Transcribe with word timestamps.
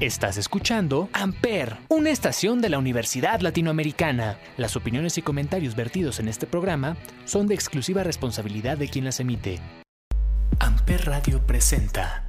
Estás 0.00 0.38
escuchando 0.38 1.10
Amper, 1.12 1.76
una 1.88 2.08
estación 2.08 2.62
de 2.62 2.70
la 2.70 2.78
Universidad 2.78 3.40
Latinoamericana. 3.40 4.38
Las 4.56 4.74
opiniones 4.74 5.18
y 5.18 5.22
comentarios 5.22 5.76
vertidos 5.76 6.20
en 6.20 6.28
este 6.28 6.46
programa 6.46 6.96
son 7.26 7.46
de 7.46 7.54
exclusiva 7.54 8.02
responsabilidad 8.02 8.78
de 8.78 8.88
quien 8.88 9.04
las 9.04 9.20
emite. 9.20 9.60
Amper 10.58 11.04
Radio 11.04 11.46
presenta. 11.46 12.24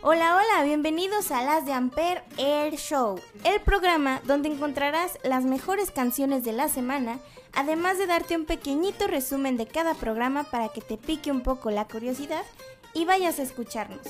Hola, 0.00 0.36
hola, 0.36 0.62
bienvenidos 0.62 1.32
a 1.32 1.42
Las 1.42 1.66
de 1.66 1.72
Amper 1.72 2.22
Air 2.38 2.76
Show, 2.76 3.20
el 3.42 3.60
programa 3.62 4.20
donde 4.26 4.48
encontrarás 4.48 5.18
las 5.24 5.44
mejores 5.44 5.90
canciones 5.90 6.44
de 6.44 6.52
la 6.52 6.68
semana, 6.68 7.18
además 7.56 7.98
de 7.98 8.06
darte 8.06 8.36
un 8.36 8.44
pequeñito 8.44 9.06
resumen 9.06 9.56
de 9.56 9.66
cada 9.66 9.94
programa 9.94 10.44
para 10.44 10.68
que 10.68 10.80
te 10.80 10.96
pique 10.96 11.30
un 11.30 11.42
poco 11.42 11.70
la 11.70 11.86
curiosidad 11.86 12.44
y 12.92 13.04
vayas 13.04 13.38
a 13.38 13.42
escucharnos. 13.42 14.06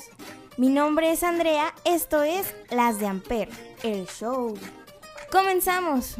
Mi 0.57 0.69
nombre 0.69 1.11
es 1.11 1.23
Andrea, 1.23 1.73
esto 1.83 2.23
es 2.23 2.55
Las 2.69 2.99
de 2.99 3.07
Amper, 3.07 3.49
el 3.83 4.07
show. 4.07 4.57
¡Comenzamos! 5.31 6.15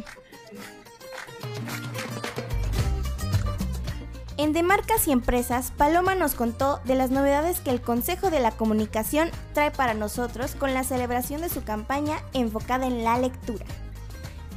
En 4.38 4.52
De 4.52 4.62
Marcas 4.62 5.08
y 5.08 5.12
Empresas, 5.12 5.70
Paloma 5.70 6.14
nos 6.14 6.34
contó 6.34 6.80
de 6.84 6.94
las 6.94 7.10
novedades 7.10 7.60
que 7.60 7.70
el 7.70 7.80
Consejo 7.80 8.28
de 8.28 8.40
la 8.40 8.50
Comunicación 8.50 9.30
trae 9.54 9.70
para 9.70 9.94
nosotros 9.94 10.54
con 10.54 10.74
la 10.74 10.84
celebración 10.84 11.40
de 11.40 11.48
su 11.48 11.64
campaña 11.64 12.18
enfocada 12.34 12.86
en 12.86 13.02
la 13.02 13.18
lectura. 13.18 13.64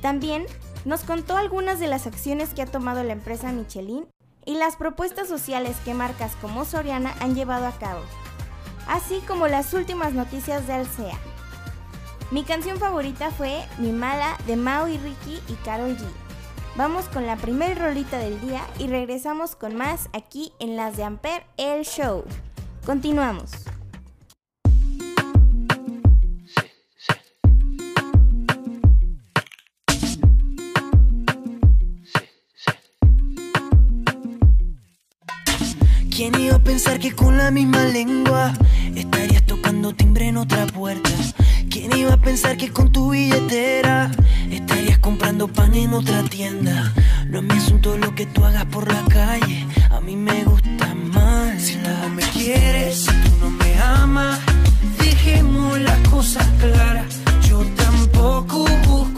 También 0.01 0.45
nos 0.85 1.01
contó 1.01 1.37
algunas 1.37 1.79
de 1.79 1.87
las 1.87 2.07
acciones 2.07 2.53
que 2.53 2.61
ha 2.61 2.65
tomado 2.65 3.03
la 3.03 3.13
empresa 3.13 3.51
Michelin 3.51 4.07
y 4.45 4.55
las 4.55 4.75
propuestas 4.75 5.27
sociales 5.27 5.77
que 5.85 5.93
marcas 5.93 6.35
como 6.41 6.65
Soriana 6.65 7.13
han 7.19 7.35
llevado 7.35 7.67
a 7.67 7.77
cabo, 7.77 8.01
así 8.87 9.21
como 9.27 9.47
las 9.47 9.73
últimas 9.73 10.13
noticias 10.13 10.65
de 10.67 10.73
Alsea. 10.73 11.17
Mi 12.31 12.43
canción 12.43 12.77
favorita 12.77 13.31
fue 13.31 13.63
Mi 13.79 13.91
Mala 13.91 14.37
de 14.45 14.55
Mao 14.55 14.87
y 14.87 14.97
Ricky 14.97 15.39
y 15.47 15.53
Carol 15.65 15.97
G. 15.97 16.03
Vamos 16.75 17.05
con 17.09 17.25
la 17.25 17.35
primer 17.35 17.77
rolita 17.77 18.19
del 18.19 18.39
día 18.39 18.61
y 18.77 18.87
regresamos 18.87 19.55
con 19.55 19.75
más 19.75 20.09
aquí 20.13 20.53
en 20.59 20.75
las 20.75 20.95
de 20.95 21.03
Amper 21.03 21.43
El 21.57 21.83
Show. 21.83 22.23
Continuamos. 22.85 23.51
¿Quién 36.19 36.37
iba 36.37 36.57
a 36.57 36.59
pensar 36.59 36.99
que 36.99 37.13
con 37.13 37.37
la 37.37 37.49
misma 37.49 37.81
lengua 37.85 38.51
estarías 38.93 39.41
tocando 39.45 39.95
timbre 39.95 40.27
en 40.27 40.35
otra 40.35 40.65
puerta? 40.65 41.09
¿Quién 41.69 41.97
iba 41.97 42.11
a 42.11 42.17
pensar 42.17 42.57
que 42.57 42.73
con 42.73 42.91
tu 42.91 43.11
billetera 43.11 44.11
estarías 44.51 44.99
comprando 44.99 45.47
pan 45.47 45.73
en 45.75 45.93
otra 45.93 46.21
tienda? 46.23 46.93
No 47.27 47.39
es 47.39 47.45
mi 47.45 47.53
asunto 47.57 47.97
lo 47.97 48.13
que 48.15 48.25
tú 48.25 48.43
hagas 48.43 48.65
por 48.65 48.91
la 48.91 49.01
calle, 49.05 49.65
a 49.91 50.01
mí 50.01 50.17
me 50.17 50.43
gusta 50.43 50.93
más. 50.93 51.61
Si 51.61 51.75
tú 51.75 51.89
no 51.89 52.09
me 52.09 52.23
quieres, 52.23 52.97
si 52.97 53.11
tú 53.11 53.31
no 53.39 53.49
me 53.51 53.79
amas, 53.79 54.39
dejemos 55.01 55.79
las 55.79 56.05
cosas 56.09 56.45
claras. 56.59 57.17
Yo 57.47 57.63
tampoco 57.77 58.65
busco 58.89 59.08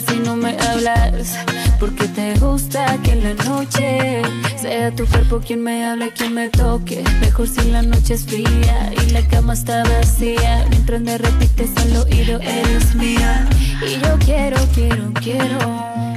solas 0.00 0.04
y 0.14 0.20
no 0.20 0.36
me 0.36 0.56
hablas. 0.58 1.38
Porque 1.78 2.06
te 2.08 2.34
gusta 2.38 2.98
que 3.02 3.12
en 3.12 3.24
la 3.24 3.44
noche 3.44 4.22
sea 4.56 4.90
tu 4.92 5.06
cuerpo 5.06 5.40
quien 5.40 5.62
me 5.62 5.84
hable, 5.84 6.12
quien 6.12 6.34
me 6.34 6.48
toque. 6.48 7.02
Mejor 7.20 7.48
si 7.48 7.62
la 7.70 7.82
noche 7.82 8.14
es 8.14 8.24
fría 8.24 8.92
y 9.06 9.10
la 9.10 9.26
cama 9.28 9.54
está 9.54 9.82
vacía. 9.84 10.66
Mientras 10.70 11.00
me 11.00 11.18
repites 11.18 11.70
al 11.76 11.96
oído, 11.96 12.40
eres 12.40 12.94
mía. 12.94 13.48
Y 13.86 14.00
yo 14.00 14.18
quiero, 14.24 14.56
quiero, 14.74 15.12
quiero, 15.14 15.58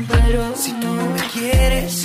pero 0.08 0.56
Si 0.56 0.72
tú 0.74 0.88
no 0.88 1.06
me 1.06 1.22
quieres, 1.34 2.04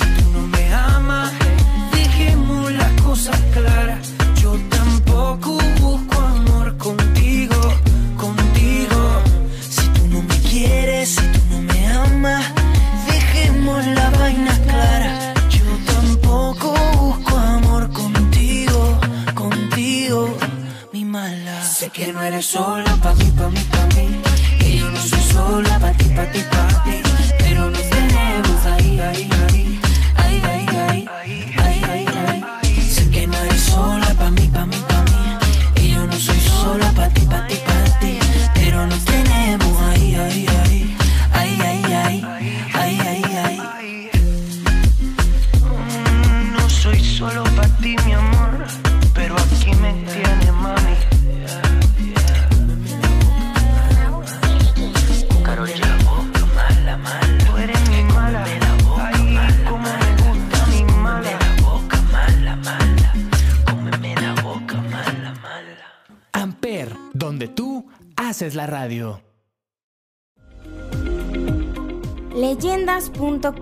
sola 22.43 22.92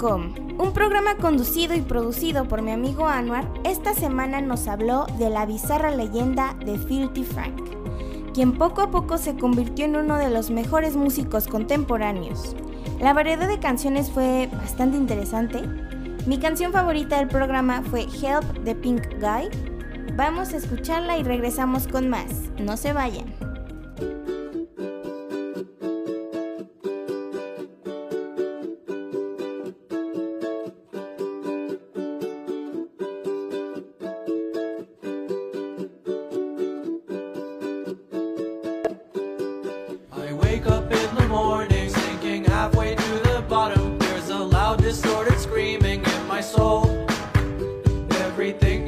Un 0.04 0.72
programa 0.74 1.18
conducido 1.18 1.76
y 1.76 1.82
producido 1.82 2.48
por 2.48 2.64
mi 2.64 2.72
amigo 2.72 3.06
Anwar, 3.06 3.48
esta 3.64 3.94
semana 3.94 4.42
nos 4.42 4.68
habló 4.68 5.06
de 5.20 5.30
la 5.30 5.46
bizarra 5.46 5.92
leyenda 5.92 6.56
de 6.66 6.80
Filthy 6.80 7.24
Frank, 7.24 7.62
quien 8.34 8.58
poco 8.58 8.82
a 8.82 8.90
poco 8.90 9.20
se 9.20 9.36
convirtió 9.36 9.86
en 9.86 9.96
uno 9.96 10.18
de 10.18 10.32
los 10.32 10.50
mejores 10.50 10.96
músicos 10.96 11.46
contemporáneos. 11.46 12.56
La 13.00 13.14
variedad 13.14 13.48
de 13.48 13.60
canciones 13.60 14.10
fue 14.10 14.50
bastante 14.52 14.98
interesante. 14.98 15.62
Mi 16.26 16.40
canción 16.40 16.72
favorita 16.72 17.18
del 17.18 17.28
programa 17.28 17.84
fue 17.84 18.02
Help 18.02 18.64
the 18.64 18.74
Pink 18.74 19.04
Guy. 19.20 19.50
Vamos 20.16 20.54
a 20.54 20.58
escucharla 20.58 21.20
y 21.20 21.24
regresamos 21.24 21.88
con 21.88 22.10
más. 22.10 22.26
No 22.58 22.76
se 22.76 22.92
vayan. 22.92 23.41
everything 48.42 48.81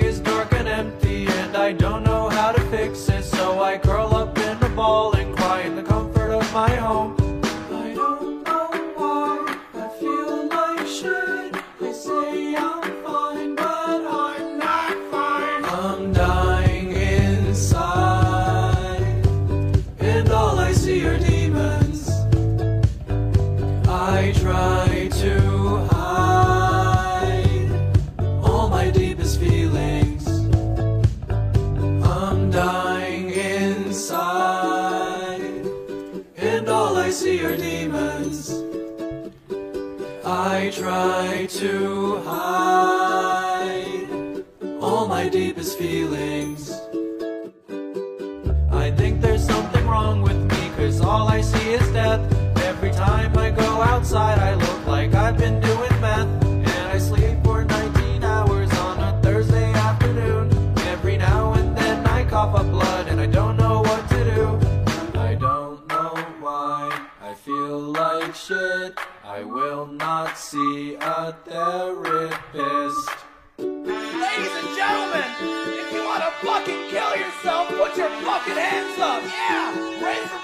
fucking 78.43 78.61
hands 78.61 78.99
up. 78.99 79.23
Yeah. 79.23 79.73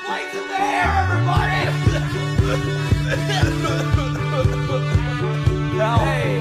Blades 0.07 0.35
in 0.35 0.47
the 0.47 0.61
air, 0.61 0.89
everybody. 1.03 1.65
now. 5.77 5.97
Hey. 6.05 6.38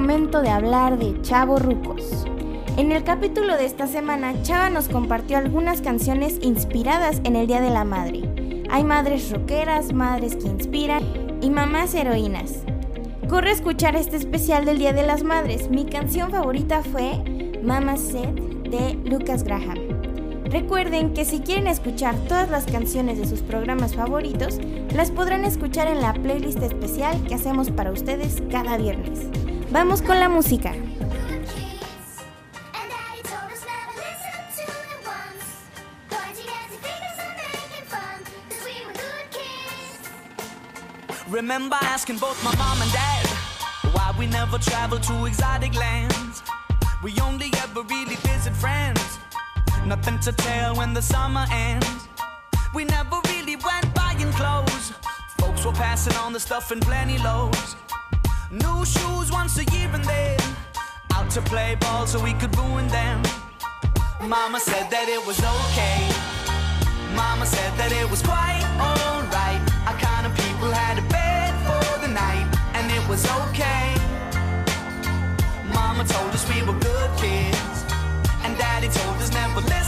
Momento 0.00 0.40
de 0.40 0.48
hablar 0.48 0.98
de 0.98 1.20
Chavo 1.20 1.58
Rucos. 1.58 2.24
En 2.78 2.90
el 2.90 3.04
capítulo 3.04 3.58
de 3.58 3.66
esta 3.66 3.86
semana, 3.86 4.32
Chava 4.42 4.70
nos 4.70 4.88
compartió 4.88 5.36
algunas 5.36 5.82
canciones 5.82 6.38
inspiradas 6.40 7.20
en 7.24 7.36
el 7.36 7.46
Día 7.46 7.60
de 7.60 7.68
la 7.68 7.84
Madre. 7.84 8.22
Hay 8.70 8.82
madres 8.82 9.30
rockeras, 9.30 9.92
madres 9.92 10.36
que 10.36 10.48
inspiran 10.48 11.02
y 11.42 11.50
mamás 11.50 11.94
heroínas. 11.94 12.60
Corre 13.28 13.50
a 13.50 13.52
escuchar 13.52 13.94
este 13.94 14.16
especial 14.16 14.64
del 14.64 14.78
Día 14.78 14.94
de 14.94 15.06
las 15.06 15.22
Madres. 15.22 15.68
Mi 15.68 15.84
canción 15.84 16.30
favorita 16.30 16.82
fue 16.82 17.22
Mama 17.62 17.98
Said 17.98 18.40
de 18.70 18.94
Lucas 19.04 19.44
Graham. 19.44 19.76
Recuerden 20.44 21.12
que 21.12 21.26
si 21.26 21.40
quieren 21.40 21.66
escuchar 21.66 22.16
todas 22.26 22.48
las 22.48 22.64
canciones 22.64 23.18
de 23.18 23.26
sus 23.26 23.42
programas 23.42 23.94
favoritos, 23.94 24.58
las 24.94 25.10
podrán 25.10 25.44
escuchar 25.44 25.88
en 25.88 26.00
la 26.00 26.14
playlist 26.14 26.62
especial 26.62 27.22
que 27.28 27.34
hacemos 27.34 27.70
para 27.70 27.92
ustedes 27.92 28.42
cada 28.50 28.78
viernes. 28.78 29.28
Vamos 29.70 30.02
con 30.02 30.18
la 30.18 30.28
música. 30.28 30.74
Remember 41.28 41.76
asking 41.82 42.18
both 42.18 42.42
my 42.42 42.52
mom 42.56 42.82
and 42.82 42.92
dad 42.92 43.26
why 43.92 44.12
we 44.18 44.26
never 44.26 44.58
travel 44.58 44.98
to 44.98 45.26
exotic 45.26 45.74
lands. 45.76 46.42
We 47.04 47.14
only 47.22 47.52
ever 47.62 47.82
really 47.82 48.16
visit 48.16 48.52
friends. 48.54 49.18
Nothing 49.86 50.18
to 50.20 50.32
tell 50.32 50.74
when 50.74 50.92
the 50.94 51.02
summer 51.02 51.46
ends. 51.52 52.08
We 52.74 52.84
never 52.84 53.20
really 53.28 53.54
went 53.54 53.94
buying 53.94 54.32
clothes. 54.32 54.92
Folks 55.38 55.64
were 55.64 55.72
passing 55.72 56.16
on 56.16 56.32
the 56.32 56.40
stuff 56.40 56.72
in 56.72 56.80
plenty 56.80 57.18
loads. 57.18 57.76
New 58.50 58.84
shoes 58.84 59.30
once 59.30 59.58
a 59.58 59.64
year 59.70 59.88
and 59.94 60.04
then 60.04 60.40
out 61.14 61.30
to 61.30 61.40
play 61.42 61.76
ball 61.76 62.04
so 62.04 62.20
we 62.20 62.32
could 62.32 62.50
ruin 62.56 62.88
them. 62.88 63.22
Mama 64.26 64.58
said 64.58 64.90
that 64.90 65.06
it 65.08 65.24
was 65.24 65.38
okay. 65.38 66.02
Mama 67.14 67.46
said 67.46 67.72
that 67.78 67.92
it 67.92 68.10
was 68.10 68.22
quite 68.22 68.66
alright. 68.82 69.62
Our 69.86 69.94
kind 70.02 70.26
of 70.26 70.34
people 70.34 70.68
had 70.68 70.98
a 70.98 71.06
bed 71.06 71.54
for 71.62 72.00
the 72.02 72.08
night, 72.08 72.50
and 72.74 72.90
it 72.90 73.06
was 73.08 73.22
okay. 73.46 73.94
Mama 75.72 76.02
told 76.02 76.34
us 76.34 76.42
we 76.50 76.60
were 76.66 76.78
good 76.80 77.10
kids. 77.22 77.84
And 78.42 78.58
daddy 78.58 78.88
told 78.88 79.16
us 79.22 79.30
never 79.32 79.60
listen 79.60 79.79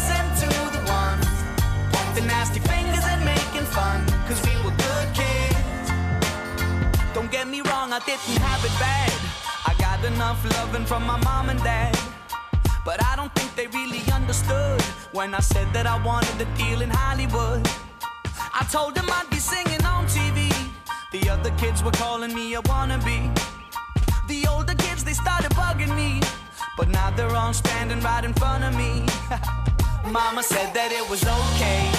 I 7.93 7.99
didn't 8.07 8.41
have 8.41 8.65
it 8.65 8.73
bad. 8.81 9.13
I 9.67 9.75
got 9.79 10.03
enough 10.03 10.43
loving 10.57 10.87
from 10.87 11.05
my 11.05 11.19
mom 11.25 11.51
and 11.51 11.63
dad. 11.63 11.95
But 12.87 13.05
I 13.05 13.17
don't 13.17 13.35
think 13.35 13.55
they 13.55 13.67
really 13.67 14.01
understood 14.11 14.81
when 15.13 15.35
I 15.35 15.41
said 15.41 15.71
that 15.75 15.87
I 15.87 16.03
wanted 16.03 16.41
a 16.41 16.49
deal 16.57 16.81
in 16.81 16.89
Hollywood. 16.89 17.61
I 18.55 18.67
told 18.73 18.95
them 18.95 19.05
I'd 19.11 19.29
be 19.29 19.37
singing 19.37 19.85
on 19.85 20.07
TV. 20.07 20.49
The 21.13 21.29
other 21.29 21.51
kids 21.59 21.83
were 21.83 21.91
calling 21.91 22.35
me 22.35 22.55
a 22.55 22.63
wannabe. 22.63 23.29
The 24.27 24.47
older 24.49 24.75
kids, 24.75 25.05
they 25.05 25.13
started 25.13 25.51
bugging 25.51 25.95
me. 25.95 26.23
But 26.79 26.89
now 26.89 27.11
they're 27.11 27.37
all 27.37 27.53
standing 27.53 28.01
right 28.01 28.25
in 28.25 28.33
front 28.33 28.65
of 28.65 28.75
me. 28.75 29.05
Mama 30.11 30.43
said 30.43 30.73
that 30.73 30.93
it 30.93 31.05
was 31.11 31.23
okay. 31.25 31.93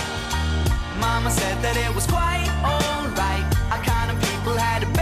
Mama 1.00 1.30
said 1.30 1.62
that 1.62 1.78
it 1.78 1.94
was 1.94 2.08
quite 2.08 2.50
alright. 2.66 3.46
I 3.70 3.78
kind 3.86 4.10
of 4.10 4.18
people 4.26 4.58
had 4.58 4.93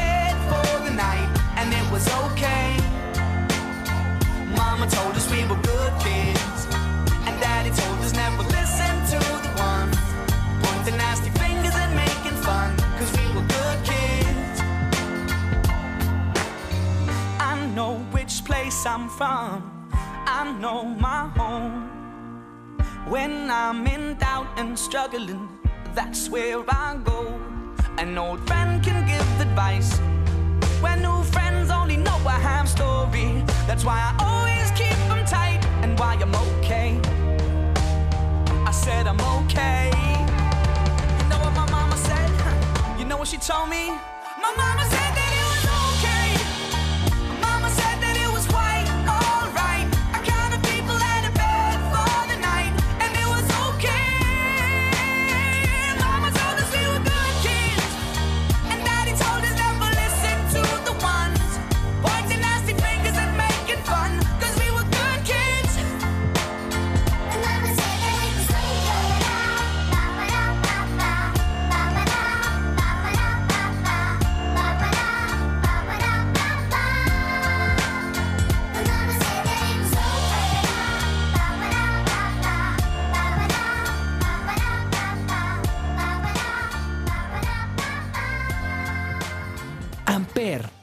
was 2.01 2.13
okay. 2.31 2.75
Mama 4.55 4.87
told 4.87 5.15
us 5.15 5.29
we 5.31 5.43
were 5.45 5.61
good 5.61 5.93
kids, 5.99 6.65
and 7.27 7.35
Daddy 7.39 7.69
told 7.69 7.99
us 7.99 8.13
never 8.13 8.43
listen 8.43 8.93
to 9.11 9.19
the 9.45 9.51
ones 9.57 9.97
pointing 10.63 10.97
nasty 10.97 11.29
fingers 11.31 11.75
and 11.75 11.95
making 11.95 12.37
fun, 12.47 12.75
cause 12.97 13.11
we 13.17 13.25
were 13.35 13.47
good 13.57 13.79
kids. 13.91 14.61
I 17.39 17.53
know 17.75 17.95
which 18.11 18.43
place 18.45 18.85
I'm 18.85 19.09
from, 19.09 19.87
I 20.25 20.55
know 20.59 20.83
my 20.83 21.29
home. 21.37 21.89
When 23.07 23.49
I'm 23.51 23.85
in 23.87 24.15
doubt 24.15 24.47
and 24.57 24.77
struggling, 24.77 25.49
that's 25.93 26.29
where 26.29 26.63
I 26.69 26.97
go. 27.03 27.39
An 27.97 28.17
old 28.17 28.39
friend 28.47 28.83
can 28.83 29.05
give 29.05 29.41
advice 29.41 29.99
when 30.81 31.01
new 31.01 31.21
friends 31.23 31.50
only 31.71 31.97
know 31.97 32.17
a 32.25 32.31
ham 32.47 32.67
story. 32.67 33.43
That's 33.67 33.83
why 33.83 33.97
I 33.99 34.11
always 34.19 34.69
keep 34.71 34.97
them 35.07 35.25
tight 35.25 35.63
and 35.83 35.97
why 35.99 36.15
I'm 36.15 36.35
okay. 36.35 36.99
I 38.65 38.71
said 38.71 39.07
I'm 39.07 39.19
okay. 39.37 39.91
You 41.19 41.25
know 41.29 41.39
what 41.43 41.53
my 41.53 41.69
mama 41.69 41.97
said? 41.97 42.29
You 42.99 43.05
know 43.05 43.17
what 43.17 43.27
she 43.27 43.37
told 43.37 43.69
me? 43.69 43.89
My 44.41 44.53
mama 44.55 44.85
said. 44.89 45.00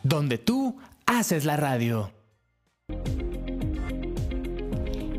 donde 0.09 0.39
tú 0.39 0.77
haces 1.07 1.45
la 1.45 1.57
radio. 1.57 2.11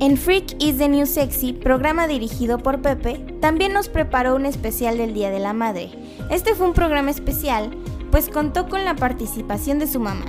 En 0.01 0.17
Freak 0.17 0.55
is 0.59 0.77
the 0.77 0.87
New 0.87 1.05
Sexy, 1.05 1.53
programa 1.53 2.07
dirigido 2.07 2.57
por 2.57 2.81
Pepe, 2.81 3.17
también 3.41 3.73
nos 3.73 3.89
preparó 3.89 4.35
un 4.35 4.45
especial 4.45 4.97
del 4.97 5.13
Día 5.13 5.29
de 5.29 5.39
la 5.39 5.53
Madre. 5.53 5.91
Este 6.31 6.55
fue 6.55 6.67
un 6.67 6.73
programa 6.73 7.11
especial, 7.11 7.69
pues 8.09 8.29
contó 8.29 8.69
con 8.69 8.85
la 8.85 8.95
participación 8.95 9.77
de 9.77 9.87
su 9.87 9.99
mamá. 9.99 10.25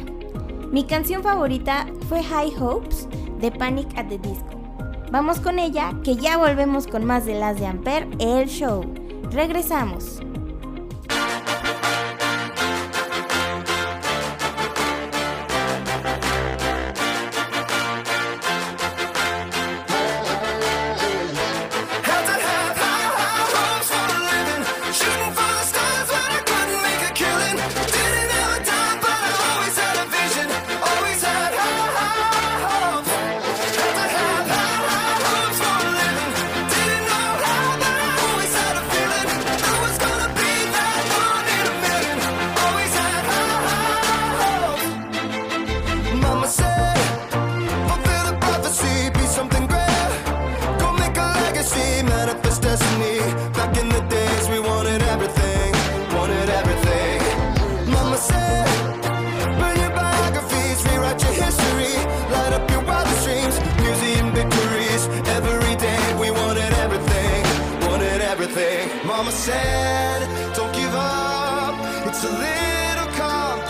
Mi 0.72 0.84
canción 0.84 1.22
favorita 1.22 1.86
fue 2.08 2.22
High 2.22 2.54
Hopes 2.60 3.08
de 3.40 3.52
Panic 3.52 3.96
at 3.96 4.08
the 4.08 4.18
Disco. 4.18 4.60
Vamos 5.10 5.40
con 5.40 5.58
ella, 5.58 5.92
que 6.04 6.16
ya 6.16 6.36
volvemos 6.36 6.86
con 6.86 7.04
más 7.04 7.24
de 7.24 7.38
las 7.38 7.58
de 7.58 7.66
Ampere, 7.66 8.08
el 8.18 8.48
show. 8.48 8.84
Regresamos. 9.30 10.20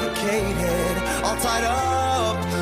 complicated, 0.01 0.97
all 1.25 1.37
tied 1.37 1.65
up. 1.65 2.60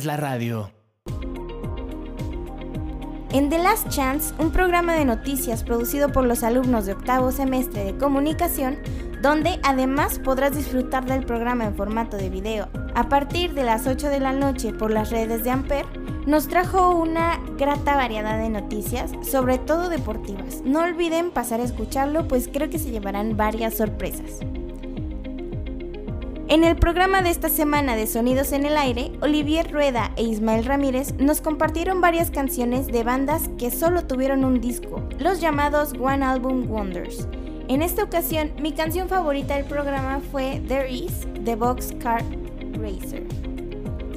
Haces 0.00 0.06
la 0.06 0.16
radio. 0.16 0.70
En 3.32 3.48
The 3.48 3.58
Last 3.58 3.88
Chance, 3.90 4.34
un 4.38 4.50
programa 4.50 4.94
de 4.94 5.04
noticias 5.04 5.62
producido 5.62 6.10
por 6.10 6.24
los 6.24 6.42
alumnos 6.42 6.86
de 6.86 6.92
octavo 6.92 7.30
semestre 7.30 7.84
de 7.84 7.96
comunicación, 7.96 8.78
donde 9.22 9.60
además 9.62 10.18
podrás 10.18 10.56
disfrutar 10.56 11.04
del 11.04 11.24
programa 11.24 11.64
en 11.64 11.76
formato 11.76 12.16
de 12.16 12.30
video 12.30 12.68
a 12.94 13.08
partir 13.08 13.54
de 13.54 13.62
las 13.62 13.86
8 13.86 14.08
de 14.08 14.20
la 14.20 14.32
noche 14.32 14.72
por 14.72 14.90
las 14.90 15.10
redes 15.10 15.44
de 15.44 15.50
Amper, 15.50 15.86
nos 16.26 16.48
trajo 16.48 16.90
una 16.90 17.40
grata 17.56 17.96
variedad 17.96 18.38
de 18.38 18.48
noticias, 18.48 19.12
sobre 19.22 19.58
todo 19.58 19.88
deportivas. 19.88 20.62
No 20.64 20.80
olviden 20.80 21.30
pasar 21.30 21.60
a 21.60 21.64
escucharlo, 21.64 22.26
pues 22.26 22.48
creo 22.52 22.68
que 22.68 22.78
se 22.78 22.90
llevarán 22.90 23.36
varias 23.36 23.76
sorpresas. 23.76 24.40
En 26.50 26.64
el 26.64 26.74
programa 26.74 27.22
de 27.22 27.30
esta 27.30 27.48
semana 27.48 27.94
de 27.94 28.08
Sonidos 28.08 28.50
en 28.50 28.64
el 28.64 28.76
Aire, 28.76 29.12
Olivier 29.20 29.70
Rueda 29.70 30.10
e 30.16 30.24
Ismael 30.24 30.64
Ramírez 30.64 31.14
nos 31.16 31.40
compartieron 31.40 32.00
varias 32.00 32.32
canciones 32.32 32.88
de 32.88 33.04
bandas 33.04 33.48
que 33.56 33.70
solo 33.70 34.04
tuvieron 34.04 34.44
un 34.44 34.60
disco, 34.60 35.00
los 35.20 35.40
llamados 35.40 35.92
One 35.92 36.24
Album 36.24 36.68
Wonders. 36.68 37.28
En 37.68 37.82
esta 37.82 38.02
ocasión, 38.02 38.50
mi 38.60 38.72
canción 38.72 39.08
favorita 39.08 39.54
del 39.54 39.64
programa 39.64 40.20
fue 40.32 40.60
There 40.66 40.90
Is, 40.90 41.24
de 41.38 41.54
Boxcar 41.54 42.24
Racer. 42.72 43.22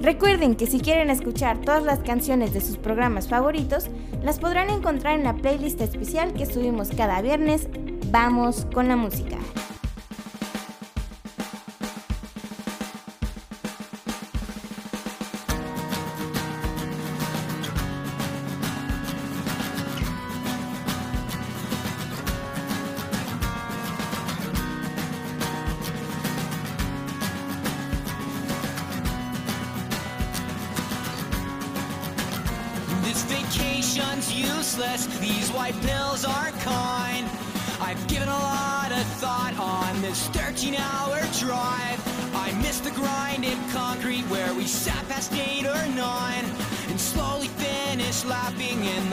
Recuerden 0.01 0.55
que 0.55 0.65
si 0.65 0.79
quieren 0.79 1.11
escuchar 1.11 1.61
todas 1.61 1.83
las 1.83 1.99
canciones 1.99 2.51
de 2.51 2.61
sus 2.61 2.77
programas 2.77 3.27
favoritos, 3.27 3.89
las 4.23 4.39
podrán 4.39 4.71
encontrar 4.71 5.19
en 5.19 5.25
la 5.25 5.35
playlist 5.35 5.79
especial 5.81 6.33
que 6.33 6.47
subimos 6.47 6.89
cada 6.97 7.21
viernes. 7.21 7.67
Vamos 8.09 8.65
con 8.73 8.87
la 8.87 8.95
música. 8.95 9.37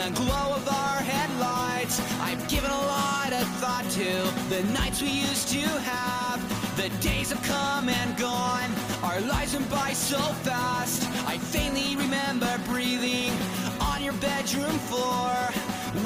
The 0.00 0.10
glow 0.12 0.54
of 0.56 0.66
our 0.66 0.98
headlights. 1.12 2.00
I've 2.20 2.48
given 2.48 2.70
a 2.70 2.82
lot 2.96 3.32
of 3.34 3.46
thought 3.60 3.84
to 4.00 4.08
the 4.48 4.62
nights 4.72 5.02
we 5.02 5.08
used 5.08 5.48
to 5.48 5.60
have. 5.60 6.40
The 6.76 6.88
days 7.06 7.28
have 7.32 7.42
come 7.42 7.90
and 7.90 8.16
gone, 8.16 8.70
our 9.02 9.20
lives 9.20 9.52
went 9.52 9.70
by 9.70 9.92
so 9.92 10.20
fast. 10.48 11.04
I 11.28 11.36
faintly 11.36 11.96
remember 11.96 12.50
breathing 12.66 13.32
on 13.78 14.02
your 14.02 14.14
bedroom 14.24 14.78
floor 14.88 15.32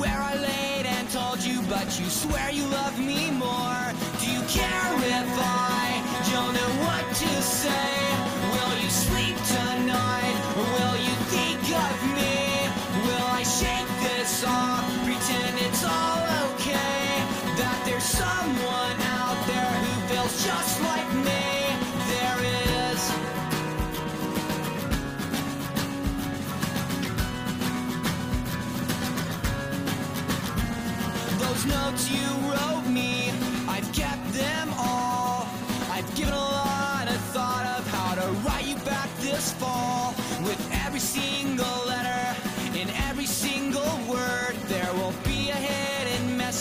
where 0.00 0.20
I 0.30 0.35
laid 0.50 0.87
and 0.87 1.09
told 1.11 1.44
you, 1.44 1.62
but 1.70 1.87
you 2.00 2.07
swear 2.07 2.50
you 2.50 2.66
love 2.66 2.98
me 2.98 3.30
more. 3.30 3.85
Do 4.18 4.26
you 4.26 4.42
care 4.50 4.90
if 5.20 5.30
I 5.38 6.02
don't 6.33 6.54
know 6.59 6.72
what 6.83 7.04
to 7.22 7.30
say? 7.62 7.94
Will 8.54 8.74
you 8.83 8.90
sleep 8.90 9.37
tonight, 9.54 10.37
or 10.59 10.66
will 10.76 10.96
you 11.07 11.14
think 11.30 11.62
of 11.70 11.96
me? 12.16 12.34
Off, 14.46 14.85
pretend 15.04 15.59
it's 15.59 15.85
all 15.85 16.22
okay? 16.52 17.24
That 17.57 17.83
there's 17.87 18.04
someone 18.04 19.00
out 19.16 19.38
there 19.46 19.72
who 19.85 19.92
feels 20.09 20.44
just 20.44 20.83
like 20.83 21.09
me. 21.24 21.44
There 22.12 22.40
is. 22.92 23.00
Those 31.40 31.64
notes 31.66 32.11
you 32.11 32.43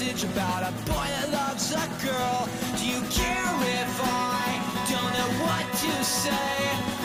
message 0.03 0.23
about 0.31 0.63
a 0.63 0.71
boy 0.85 1.07
that 1.15 1.29
loves 1.31 1.71
a 1.71 1.87
girl. 2.03 2.49
Do 2.77 2.85
you 2.85 2.99
care 3.09 3.53
if 3.79 3.93
I 4.03 4.59
don't 4.91 5.13
know 5.17 5.31
what 5.45 5.65
to 5.83 6.03
say? 6.03 6.55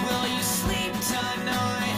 Will 0.05 0.27
you 0.35 0.43
sleep 0.43 0.93
tonight, 1.07 1.98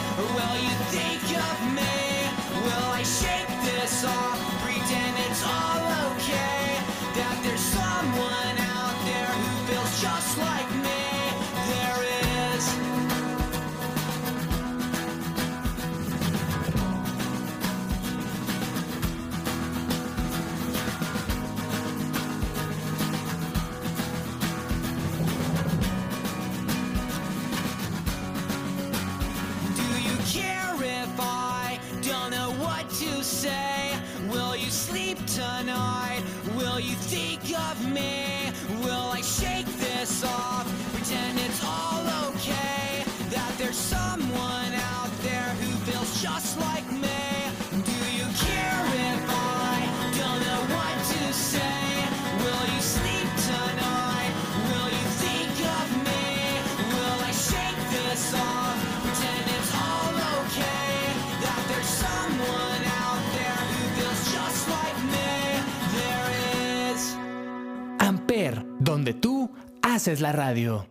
haces 69.93 70.21
la 70.21 70.31
radio. 70.31 70.87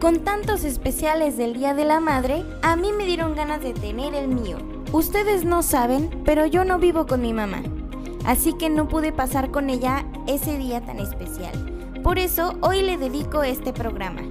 Con 0.00 0.24
tantos 0.24 0.64
especiales 0.64 1.36
del 1.36 1.54
Día 1.54 1.72
de 1.72 1.84
la 1.84 2.00
Madre, 2.00 2.44
a 2.62 2.74
mí 2.74 2.92
me 2.92 3.06
dieron 3.06 3.36
ganas 3.36 3.60
de 3.62 3.74
tener 3.74 4.14
el 4.14 4.28
mío. 4.28 4.58
Ustedes 4.92 5.44
no 5.44 5.62
saben, 5.62 6.10
pero 6.24 6.46
yo 6.46 6.64
no 6.64 6.78
vivo 6.78 7.06
con 7.06 7.20
mi 7.20 7.32
mamá. 7.32 7.62
Así 8.24 8.54
que 8.54 8.70
no 8.70 8.88
pude 8.88 9.12
pasar 9.12 9.50
con 9.50 9.70
ella 9.70 10.04
ese 10.26 10.58
día 10.58 10.80
tan 10.80 10.98
especial. 10.98 11.52
Por 12.02 12.18
eso 12.18 12.58
hoy 12.60 12.82
le 12.82 12.96
dedico 12.96 13.44
este 13.44 13.72
programa. 13.72 14.22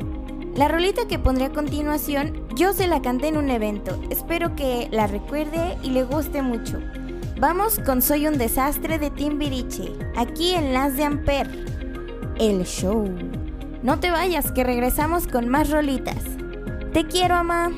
La 0.55 0.67
rolita 0.67 1.07
que 1.07 1.19
pondré 1.19 1.45
a 1.45 1.51
continuación, 1.51 2.45
yo 2.55 2.73
se 2.73 2.87
la 2.87 3.01
canté 3.01 3.27
en 3.27 3.37
un 3.37 3.49
evento. 3.49 4.01
Espero 4.09 4.55
que 4.55 4.89
la 4.91 5.07
recuerde 5.07 5.77
y 5.81 5.91
le 5.91 6.03
guste 6.03 6.41
mucho. 6.41 6.79
Vamos 7.39 7.79
con 7.85 8.01
Soy 8.01 8.27
un 8.27 8.37
desastre 8.37 8.97
de 8.99 9.11
Timbiriche, 9.11 9.93
aquí 10.15 10.55
en 10.55 10.73
Las 10.73 10.97
de 10.97 11.03
Amper. 11.03 11.76
El 12.39 12.65
show. 12.65 13.09
No 13.81 13.99
te 13.99 14.11
vayas, 14.11 14.51
que 14.51 14.63
regresamos 14.63 15.25
con 15.25 15.49
más 15.49 15.71
rolitas. 15.71 16.23
Te 16.93 17.05
quiero, 17.07 17.33
mamá. 17.35 17.71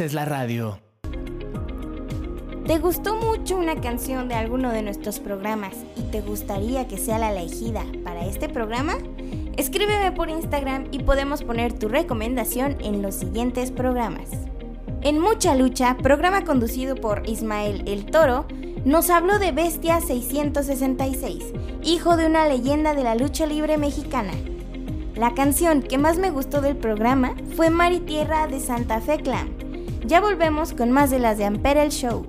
Es 0.00 0.14
la 0.14 0.24
radio. 0.24 0.78
¿Te 2.66 2.78
gustó 2.78 3.16
mucho 3.16 3.56
una 3.56 3.80
canción 3.80 4.28
de 4.28 4.34
alguno 4.34 4.70
de 4.70 4.82
nuestros 4.82 5.18
programas 5.18 5.74
y 5.96 6.02
te 6.10 6.20
gustaría 6.20 6.86
que 6.86 6.98
sea 6.98 7.18
la 7.18 7.32
elegida 7.32 7.84
para 8.04 8.26
este 8.26 8.48
programa? 8.48 8.94
Escríbeme 9.56 10.12
por 10.12 10.28
Instagram 10.28 10.88
y 10.92 11.00
podemos 11.00 11.42
poner 11.42 11.72
tu 11.72 11.88
recomendación 11.88 12.76
en 12.80 13.02
los 13.02 13.14
siguientes 13.14 13.70
programas. 13.70 14.28
En 15.00 15.18
Mucha 15.18 15.54
Lucha, 15.54 15.96
programa 15.96 16.44
conducido 16.44 16.94
por 16.94 17.28
Ismael 17.28 17.82
El 17.86 18.06
Toro, 18.06 18.46
nos 18.84 19.10
habló 19.10 19.38
de 19.38 19.52
Bestia 19.52 20.00
666, 20.00 21.44
hijo 21.82 22.16
de 22.16 22.26
una 22.26 22.46
leyenda 22.46 22.94
de 22.94 23.04
la 23.04 23.14
lucha 23.14 23.46
libre 23.46 23.78
mexicana. 23.78 24.32
La 25.16 25.34
canción 25.34 25.82
que 25.82 25.98
más 25.98 26.18
me 26.18 26.30
gustó 26.30 26.60
del 26.60 26.76
programa 26.76 27.34
fue 27.56 27.70
Mari 27.70 28.00
Tierra 28.00 28.46
de 28.46 28.60
Santa 28.60 29.00
Fe 29.00 29.18
Clan 29.18 29.57
ya 30.04 30.20
volvemos 30.20 30.72
con 30.72 30.90
más 30.92 31.10
de 31.10 31.18
las 31.18 31.38
de 31.38 31.44
Ampere 31.44 31.82
el 31.82 31.90
Show. 31.90 32.26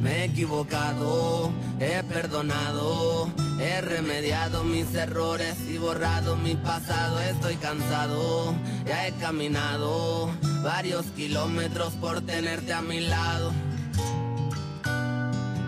Me 0.00 0.20
he 0.20 0.24
equivocado, 0.24 1.50
he 1.80 2.02
perdonado, 2.04 3.28
he 3.60 3.80
remediado 3.80 4.62
mis 4.62 4.94
errores 4.94 5.56
y 5.68 5.78
borrado 5.78 6.36
mi 6.36 6.54
pasado. 6.54 7.18
Estoy 7.20 7.56
cansado, 7.56 8.54
ya 8.86 9.08
he 9.08 9.12
caminado 9.14 10.30
varios 10.62 11.06
kilómetros 11.16 11.94
por 11.94 12.20
tenerte 12.20 12.72
a 12.72 12.82
mi 12.82 13.00
lado. 13.00 13.52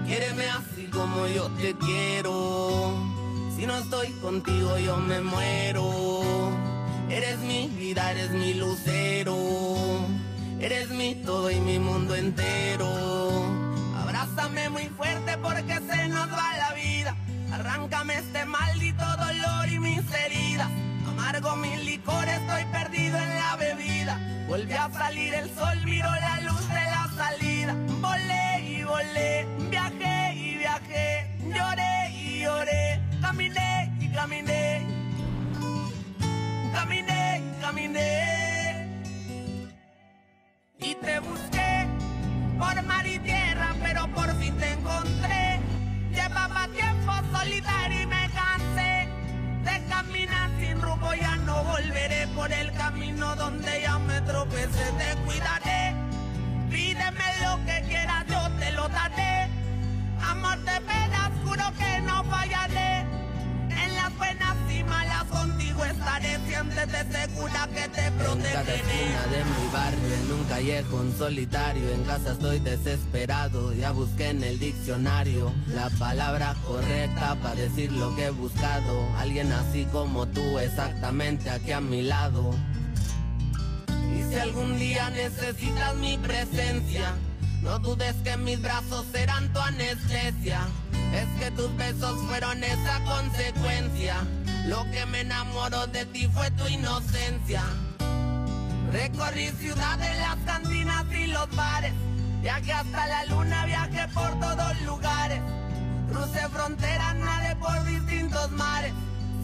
Quiéreme 0.06 0.44
así 0.50 0.86
como 0.86 1.26
yo 1.26 1.48
te 1.60 1.74
quiero 1.74 3.17
si 3.58 3.66
no 3.66 3.76
estoy 3.76 4.08
contigo 4.22 4.78
yo 4.78 4.96
me 4.98 5.20
muero. 5.20 6.52
Eres 7.10 7.38
mi 7.40 7.66
vida, 7.68 8.12
eres 8.12 8.30
mi 8.30 8.54
lucero. 8.54 9.36
Eres 10.60 10.90
mi 10.90 11.16
todo 11.16 11.50
y 11.50 11.60
mi 11.60 11.78
mundo 11.80 12.14
entero. 12.14 12.88
Abrázame 14.00 14.70
muy 14.70 14.88
fuerte 14.96 15.36
porque 15.38 15.74
se 15.74 16.08
nos 16.08 16.28
va 16.30 16.56
la 16.56 16.72
vida. 16.74 17.16
Arráncame 17.52 18.18
este 18.18 18.44
maldito 18.44 19.04
dolor 19.16 19.68
y 19.68 19.78
mis 19.80 20.04
heridas. 20.24 20.70
Amargo 21.08 21.56
mi 21.56 21.76
licor, 21.78 22.28
estoy 22.28 22.64
perdido 22.66 23.18
en 23.18 23.34
la 23.34 23.56
bebida. 23.56 24.44
Vuelve 24.46 24.74
a 24.74 24.90
salir 24.92 25.34
el 25.34 25.52
sol, 25.54 25.77
por 52.48 52.58
el 52.58 52.72
camino 52.72 53.36
donde 53.36 53.82
ya 53.82 53.98
me 53.98 54.20
tropecé. 54.22 54.84
Te 54.98 55.16
cuidaré, 55.24 55.67
Siéntete 66.78 67.12
segura 67.12 67.68
que 67.74 67.88
te 67.88 68.10
protegeré. 68.12 68.76
De 69.30 69.44
mi 69.44 69.72
barrio, 69.72 70.14
en 70.14 70.32
un 70.32 70.44
callejón 70.44 71.18
solitario, 71.18 71.90
en 71.90 72.04
casa 72.04 72.32
estoy 72.32 72.60
desesperado. 72.60 73.72
Ya 73.72 73.90
busqué 73.90 74.28
en 74.28 74.44
el 74.44 74.60
diccionario 74.60 75.52
la 75.74 75.90
palabra 75.98 76.54
correcta 76.64 77.34
para 77.42 77.56
decir 77.56 77.90
lo 77.90 78.14
que 78.14 78.26
he 78.26 78.30
buscado. 78.30 79.08
Alguien 79.16 79.50
así 79.50 79.86
como 79.86 80.28
tú, 80.28 80.60
exactamente 80.60 81.50
aquí 81.50 81.72
a 81.72 81.80
mi 81.80 82.02
lado. 82.02 82.54
Y 84.16 84.32
si 84.32 84.38
algún 84.38 84.78
día 84.78 85.10
necesitas 85.10 85.96
mi 85.96 86.16
presencia, 86.18 87.12
no 87.60 87.80
dudes 87.80 88.14
que 88.22 88.36
mis 88.36 88.62
brazos 88.62 89.04
serán 89.10 89.52
tu 89.52 89.58
anestesia. 89.58 90.60
Es 91.12 91.26
que 91.40 91.50
tus 91.50 91.76
besos 91.76 92.20
fueron 92.28 92.62
esa 92.62 93.02
consecuencia. 93.02 94.24
Lo 94.68 94.84
que 94.90 95.06
me 95.06 95.22
enamoró 95.22 95.86
de 95.86 96.04
ti 96.04 96.28
fue 96.28 96.50
tu 96.50 96.66
inocencia. 96.68 97.62
Recorrí 98.92 99.48
ciudades, 99.58 100.18
las 100.18 100.36
cantinas 100.44 101.06
y 101.10 101.26
los 101.28 101.48
bares. 101.56 101.94
Viajé 102.42 102.74
hasta 102.74 103.06
la 103.06 103.24
luna, 103.24 103.64
viajé 103.64 104.06
por 104.08 104.38
todos 104.38 104.82
lugares. 104.82 105.40
Crucé 106.10 106.46
fronteras, 106.50 107.14
nadé 107.14 107.56
por 107.56 107.82
distintos 107.86 108.50
mares. 108.50 108.92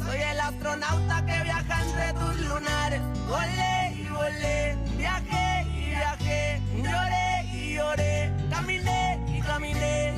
Soy 0.05 0.19
el 0.19 0.41
astronauta 0.41 1.25
que 1.25 1.43
viaja 1.43 1.83
entre 1.83 2.13
tus 2.21 2.41
lunares. 2.47 3.01
Volé 3.27 3.95
y 3.97 4.07
volé, 4.11 4.77
viajé 4.99 5.63
y 5.75 5.87
viajé, 5.87 6.61
lloré 6.77 7.45
y 7.55 7.75
lloré, 7.77 8.33
caminé 8.51 9.25
y 9.35 9.41
caminé, 9.41 10.15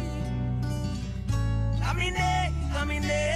caminé 1.81 2.53
y 2.61 2.73
caminé. 2.73 3.36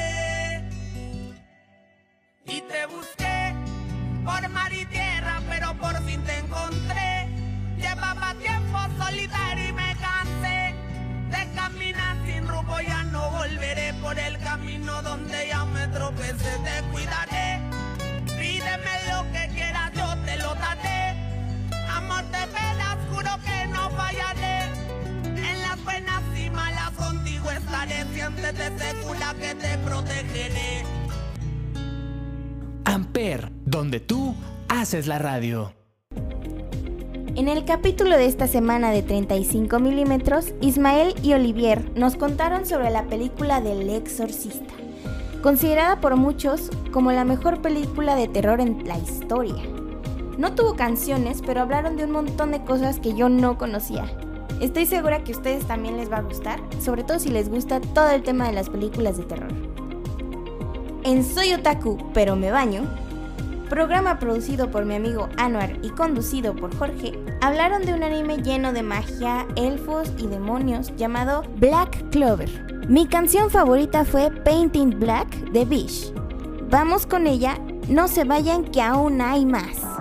Por 14.10 14.18
el 14.18 14.38
camino 14.38 15.02
donde 15.02 15.46
ya 15.48 15.64
me 15.66 15.86
tropecé. 15.86 16.52
Te 16.64 16.82
cuidaré, 16.90 17.60
pídeme 18.26 18.94
lo 19.08 19.22
que 19.30 19.48
quieras, 19.54 19.92
yo 19.94 20.08
te 20.24 20.36
lo 20.36 20.52
daré. 20.56 21.14
Amor 21.88 22.24
de 22.24 22.44
veras, 22.46 22.96
juro 23.08 23.30
que 23.44 23.66
no 23.68 23.88
fallaré. 23.90 24.62
En 25.24 25.62
las 25.62 25.84
buenas 25.84 26.22
y 26.36 26.50
malas 26.50 26.90
contigo 26.90 27.50
estaré. 27.52 28.04
Siéntete 28.12 28.78
segura 28.78 29.32
que 29.38 29.54
te 29.54 29.78
protegeré. 29.78 30.84
Amper, 32.84 33.52
donde 33.64 34.00
tú 34.00 34.34
haces 34.68 35.06
la 35.06 35.20
radio. 35.20 35.79
En 37.40 37.48
el 37.48 37.64
capítulo 37.64 38.18
de 38.18 38.26
esta 38.26 38.46
semana 38.46 38.90
de 38.90 39.00
35 39.00 39.78
milímetros, 39.78 40.52
Ismael 40.60 41.14
y 41.22 41.32
Olivier 41.32 41.90
nos 41.94 42.16
contaron 42.16 42.66
sobre 42.66 42.90
la 42.90 43.04
película 43.06 43.62
del 43.62 43.88
exorcista, 43.88 44.74
considerada 45.42 46.02
por 46.02 46.16
muchos 46.16 46.68
como 46.92 47.12
la 47.12 47.24
mejor 47.24 47.62
película 47.62 48.14
de 48.14 48.28
terror 48.28 48.60
en 48.60 48.86
la 48.86 48.98
historia. 48.98 49.62
No 50.36 50.54
tuvo 50.54 50.76
canciones, 50.76 51.40
pero 51.40 51.62
hablaron 51.62 51.96
de 51.96 52.04
un 52.04 52.10
montón 52.10 52.50
de 52.50 52.62
cosas 52.62 53.00
que 53.00 53.14
yo 53.14 53.30
no 53.30 53.56
conocía. 53.56 54.04
Estoy 54.60 54.84
segura 54.84 55.24
que 55.24 55.32
a 55.32 55.36
ustedes 55.36 55.64
también 55.64 55.96
les 55.96 56.12
va 56.12 56.18
a 56.18 56.22
gustar, 56.22 56.60
sobre 56.78 57.04
todo 57.04 57.18
si 57.18 57.30
les 57.30 57.48
gusta 57.48 57.80
todo 57.80 58.10
el 58.10 58.22
tema 58.22 58.48
de 58.48 58.52
las 58.52 58.68
películas 58.68 59.16
de 59.16 59.24
terror. 59.24 59.54
En 61.04 61.24
Soy 61.24 61.54
Otaku, 61.54 61.96
pero 62.12 62.36
me 62.36 62.50
baño, 62.50 62.82
programa 63.70 64.18
producido 64.18 64.70
por 64.70 64.84
mi 64.84 64.96
amigo 64.96 65.28
Anuar 65.38 65.78
y 65.82 65.90
conducido 65.90 66.54
por 66.54 66.76
Jorge, 66.76 67.12
hablaron 67.40 67.86
de 67.86 67.94
un 67.94 68.02
anime 68.02 68.42
lleno 68.42 68.72
de 68.72 68.82
magia, 68.82 69.46
elfos 69.56 70.12
y 70.18 70.26
demonios 70.26 70.94
llamado 70.96 71.44
Black 71.56 72.10
Clover. 72.10 72.50
Mi 72.88 73.06
canción 73.06 73.48
favorita 73.48 74.04
fue 74.04 74.30
Painting 74.30 74.98
Black 74.98 75.28
de 75.52 75.64
Bish. 75.64 76.12
Vamos 76.68 77.06
con 77.06 77.28
ella, 77.28 77.58
no 77.88 78.08
se 78.08 78.24
vayan 78.24 78.64
que 78.64 78.82
aún 78.82 79.20
hay 79.20 79.46
más. 79.46 79.99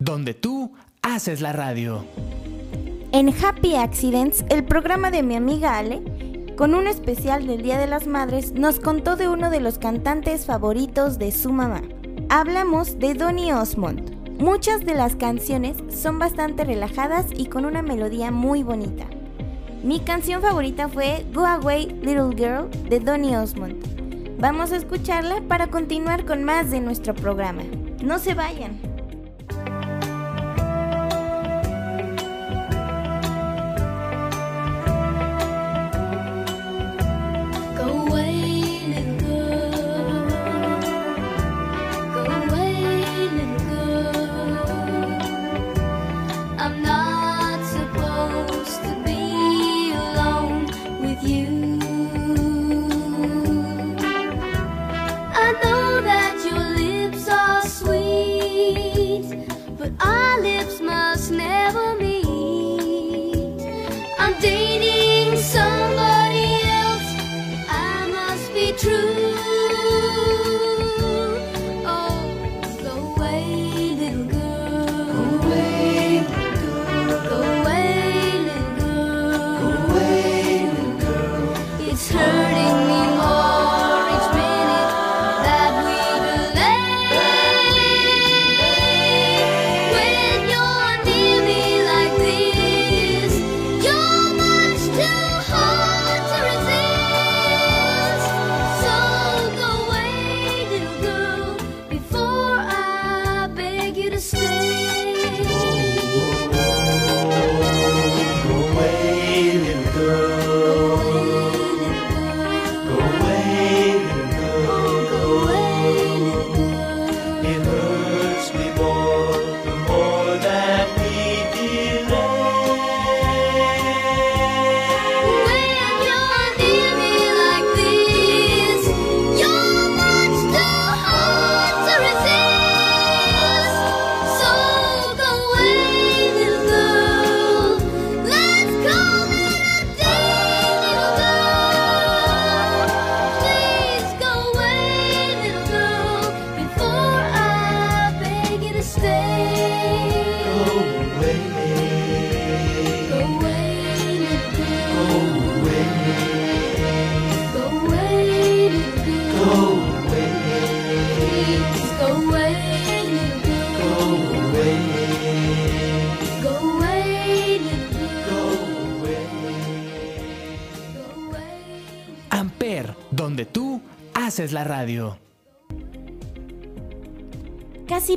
Donde 0.00 0.34
tú 0.34 0.72
haces 1.00 1.40
la 1.40 1.52
radio. 1.52 2.04
En 3.12 3.28
Happy 3.28 3.76
Accidents, 3.76 4.44
el 4.48 4.64
programa 4.64 5.12
de 5.12 5.22
mi 5.22 5.36
amiga 5.36 5.78
Ale, 5.78 6.02
con 6.56 6.74
un 6.74 6.88
especial 6.88 7.46
del 7.46 7.62
Día 7.62 7.78
de 7.78 7.86
las 7.86 8.08
Madres, 8.08 8.50
nos 8.50 8.80
contó 8.80 9.14
de 9.14 9.28
uno 9.28 9.50
de 9.50 9.60
los 9.60 9.78
cantantes 9.78 10.44
favoritos 10.44 11.20
de 11.20 11.30
su 11.30 11.52
mamá. 11.52 11.82
Hablamos 12.30 12.98
de 12.98 13.14
Donny 13.14 13.52
Osmond. 13.52 14.40
Muchas 14.40 14.84
de 14.84 14.96
las 14.96 15.14
canciones 15.14 15.76
son 15.88 16.18
bastante 16.18 16.64
relajadas 16.64 17.26
y 17.32 17.46
con 17.46 17.64
una 17.64 17.80
melodía 17.80 18.32
muy 18.32 18.64
bonita. 18.64 19.06
Mi 19.84 20.00
canción 20.00 20.42
favorita 20.42 20.88
fue 20.88 21.24
Go 21.32 21.46
Away 21.46 22.00
Little 22.02 22.34
Girl 22.36 22.68
de 22.88 22.98
Donny 22.98 23.36
Osmond. 23.36 24.36
Vamos 24.40 24.72
a 24.72 24.76
escucharla 24.76 25.42
para 25.46 25.68
continuar 25.68 26.24
con 26.24 26.42
más 26.42 26.72
de 26.72 26.80
nuestro 26.80 27.14
programa. 27.14 27.62
No 28.02 28.18
se 28.18 28.34
vayan. 28.34 28.93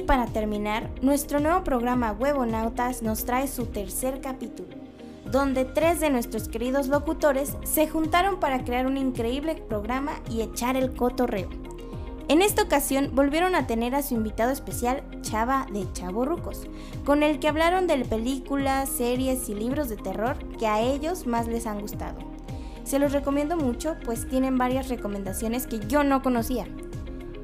Para 0.08 0.26
terminar, 0.26 0.90
nuestro 1.02 1.40
nuevo 1.40 1.64
programa 1.64 2.14
Huevonautas 2.14 3.04
nos 3.04 3.26
trae 3.26 3.48
su 3.48 3.66
tercer 3.66 4.22
capítulo, 4.22 4.70
donde 5.30 5.66
tres 5.66 6.00
de 6.00 6.10
nuestros 6.10 6.48
queridos 6.48 6.88
locutores 6.88 7.58
se 7.66 7.88
juntaron 7.90 8.40
para 8.40 8.64
crear 8.64 8.88
un 8.88 8.98
increíble 8.98 9.56
programa 9.56 10.14
y 10.32 10.42
echar 10.42 10.78
el 10.78 10.96
cotorreo. 10.96 11.50
En 12.30 12.42
esta 12.42 12.64
ocasión 12.64 13.12
volvieron 13.14 13.54
a 13.54 13.68
tener 13.68 13.96
a 13.96 14.02
su 14.02 14.16
invitado 14.16 14.52
especial 14.52 15.04
Chava 15.22 15.68
de 15.72 15.86
Chavorrucos, 15.92 16.68
con 17.06 17.22
el 17.22 17.40
que 17.40 17.50
hablaron 17.50 17.86
de 17.86 18.04
películas, 18.06 18.90
series 18.90 19.50
y 19.50 19.56
libros 19.56 19.90
de 19.90 19.98
terror 19.98 20.38
que 20.58 20.68
a 20.68 20.82
ellos 20.82 21.28
más 21.28 21.48
les 21.48 21.68
han 21.68 21.82
gustado. 21.82 22.18
Se 22.86 23.00
los 23.00 23.12
recomiendo 23.12 23.58
mucho, 23.58 23.98
pues 24.06 24.28
tienen 24.30 24.58
varias 24.58 24.88
recomendaciones 24.88 25.68
que 25.68 25.80
yo 25.88 26.06
no 26.06 26.22
conocía. 26.22 26.66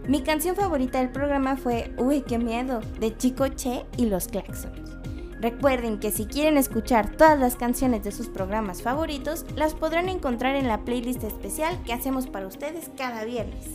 Mi 0.05 0.21
canción 0.21 0.53
favorita 0.53 0.99
del 0.99 1.11
programa 1.11 1.55
fue 1.55 1.93
Uy, 1.97 2.23
qué 2.23 2.37
miedo, 2.37 2.81
de 2.99 3.15
Chico 3.15 3.47
Che 3.47 3.85
y 3.95 4.07
los 4.07 4.27
Claxons. 4.27 4.97
Recuerden 5.39 5.97
que 5.97 6.11
si 6.11 6.25
quieren 6.25 6.57
escuchar 6.57 7.15
todas 7.15 7.39
las 7.39 7.55
canciones 7.55 8.03
de 8.03 8.11
sus 8.11 8.27
programas 8.27 8.81
favoritos, 8.81 9.45
las 9.55 9.73
podrán 9.73 10.09
encontrar 10.09 10.57
en 10.57 10.67
la 10.67 10.83
playlist 10.83 11.23
especial 11.23 11.81
que 11.85 11.93
hacemos 11.93 12.27
para 12.27 12.47
ustedes 12.47 12.91
cada 12.97 13.23
viernes. 13.23 13.65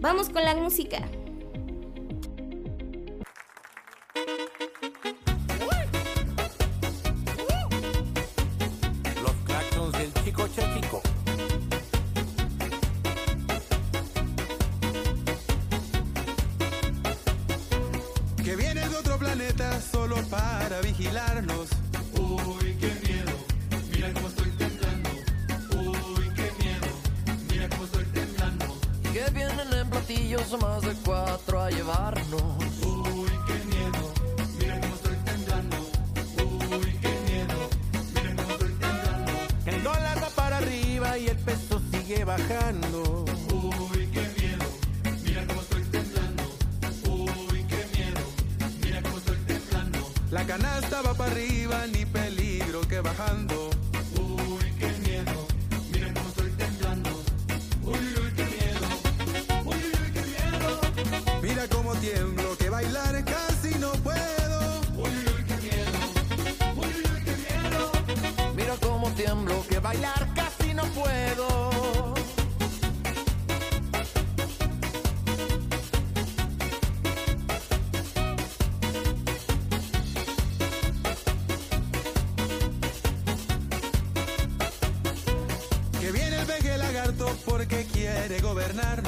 Vamos 0.00 0.28
con 0.28 0.44
la 0.44 0.54
música. 0.54 0.98
Quiere 88.54 89.01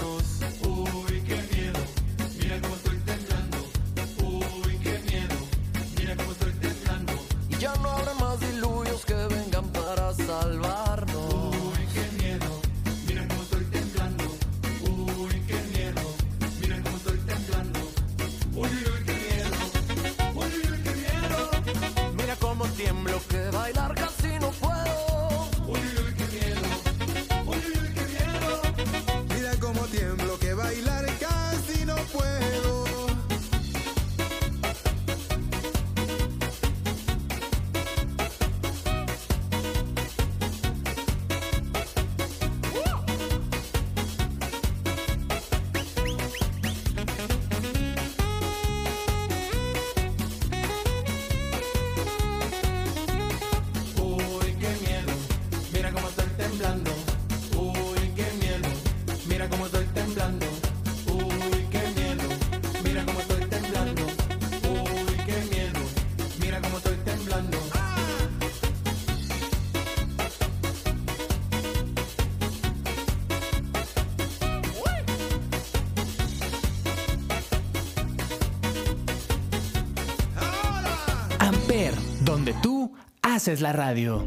donde 82.34 82.52
tú 82.54 82.90
haces 83.22 83.60
la 83.60 83.72
radio. 83.72 84.26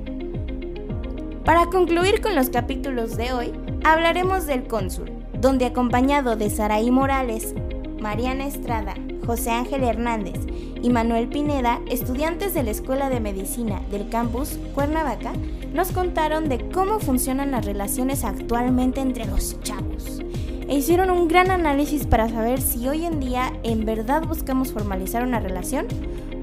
Para 1.43 1.65
concluir 1.65 2.21
con 2.21 2.35
los 2.35 2.49
capítulos 2.49 3.17
de 3.17 3.33
hoy, 3.33 3.51
hablaremos 3.83 4.45
del 4.45 4.65
cónsul, 4.65 5.11
donde 5.33 5.65
acompañado 5.65 6.37
de 6.37 6.49
Saraí 6.49 6.89
Morales, 6.89 7.53
Mariana 7.99 8.47
Estrada, 8.47 8.93
José 9.25 9.51
Ángel 9.51 9.83
Hernández 9.83 10.39
y 10.81 10.89
Manuel 10.89 11.27
Pineda, 11.27 11.81
estudiantes 11.91 12.53
de 12.53 12.63
la 12.63 12.71
Escuela 12.71 13.09
de 13.09 13.19
Medicina 13.19 13.81
del 13.91 14.07
campus 14.07 14.57
Cuernavaca, 14.73 15.33
nos 15.73 15.91
contaron 15.91 16.47
de 16.47 16.69
cómo 16.69 16.99
funcionan 16.99 17.51
las 17.51 17.65
relaciones 17.65 18.23
actualmente 18.23 19.01
entre 19.01 19.25
los 19.25 19.59
chavos. 19.63 20.21
E 20.69 20.75
hicieron 20.75 21.09
un 21.09 21.27
gran 21.27 21.51
análisis 21.51 22.05
para 22.05 22.29
saber 22.29 22.61
si 22.61 22.87
hoy 22.87 23.05
en 23.05 23.19
día 23.19 23.51
en 23.63 23.83
verdad 23.83 24.21
buscamos 24.25 24.71
formalizar 24.71 25.23
una 25.23 25.41
relación 25.41 25.87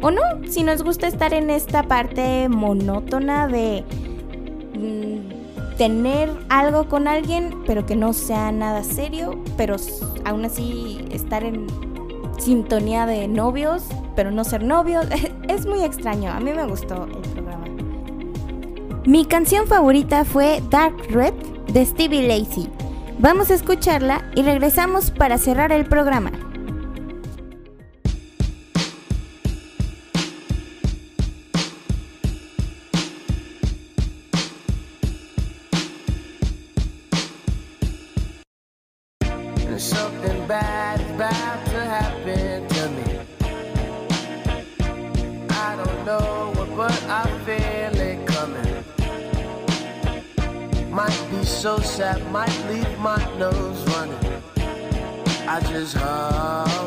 o 0.04 0.10
no, 0.10 0.20
si 0.50 0.62
nos 0.62 0.82
gusta 0.82 1.06
estar 1.06 1.32
en 1.32 1.48
esta 1.48 1.84
parte 1.84 2.50
monótona 2.50 3.48
de 3.48 3.84
mm, 4.74 5.76
tener 5.78 6.30
algo 6.50 6.90
con 6.90 7.08
alguien, 7.08 7.62
pero 7.66 7.86
que 7.86 7.96
no 7.96 8.12
sea 8.12 8.52
nada 8.52 8.84
serio, 8.84 9.42
pero 9.56 9.76
aún 10.26 10.44
así 10.44 11.02
estar 11.10 11.42
en 11.42 11.68
sintonía 12.36 13.06
de 13.06 13.28
novios, 13.28 13.84
pero 14.14 14.30
no 14.30 14.44
ser 14.44 14.62
novios. 14.62 15.06
Es 15.48 15.64
muy 15.64 15.82
extraño, 15.82 16.30
a 16.32 16.38
mí 16.38 16.52
me 16.52 16.66
gustó 16.66 17.06
el 17.06 17.30
programa. 17.30 17.64
Mi 19.06 19.24
canción 19.24 19.66
favorita 19.66 20.26
fue 20.26 20.62
Dark 20.68 20.96
Red 21.08 21.32
de 21.72 21.86
Stevie 21.86 22.28
Lacey. 22.28 22.68
Vamos 23.20 23.50
a 23.50 23.54
escucharla 23.54 24.30
y 24.34 24.42
regresamos 24.42 25.10
para 25.10 25.38
cerrar 25.38 25.72
el 25.72 25.86
programa. 25.86 26.30
Might 50.94 51.26
be 51.28 51.44
so 51.44 51.80
sad, 51.80 52.24
might 52.30 52.56
leave 52.68 52.98
my 53.00 53.18
nose 53.36 53.82
running. 53.96 54.42
I 55.48 55.58
just 55.68 55.96
hope 55.96 56.83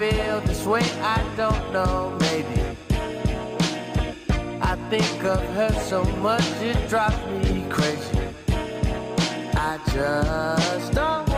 feel 0.00 0.40
this 0.40 0.64
way, 0.64 0.80
I 1.02 1.22
don't 1.36 1.72
know, 1.74 2.16
maybe. 2.20 2.58
I 4.62 4.74
think 4.88 5.24
of 5.24 5.42
her 5.56 5.72
so 5.90 6.02
much, 6.24 6.46
it 6.62 6.88
drives 6.88 7.20
me 7.26 7.66
crazy. 7.68 8.18
I 9.54 9.78
just 9.92 10.94
don't 10.94 11.29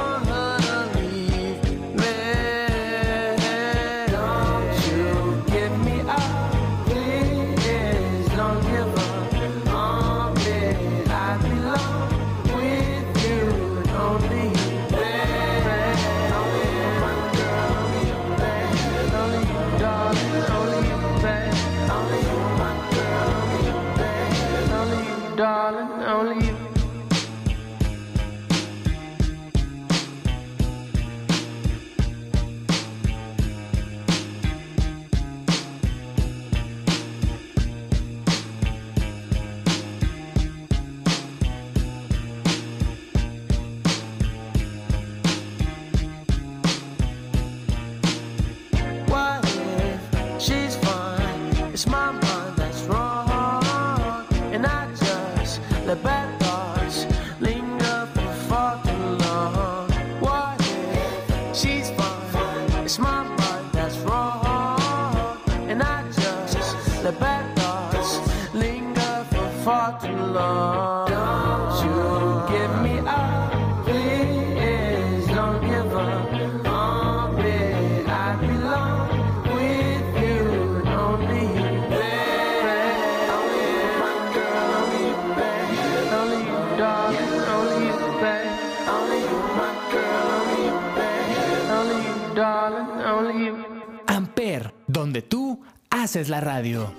la 96.28 96.40
radio. 96.40 96.92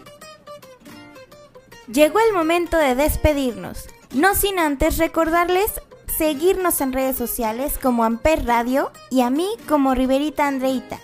Llegó 1.91 2.19
el 2.19 2.34
momento 2.34 2.78
de 2.78 2.95
despedirnos, 2.95 3.88
no 4.13 4.36
sin 4.36 4.59
antes 4.59 4.97
recordarles 4.97 5.82
seguirnos 6.17 6.80
en 6.82 6.93
redes 6.93 7.17
sociales 7.17 7.78
como 7.82 8.03
Amper 8.03 8.45
Radio 8.45 8.91
y 9.09 9.21
a 9.21 9.30
mí 9.30 9.47
como 9.67 9.95
Riverita 9.95 10.47
Andreita. 10.47 10.99